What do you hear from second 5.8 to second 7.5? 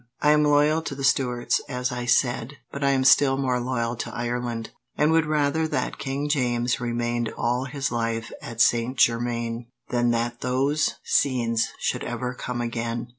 King James remained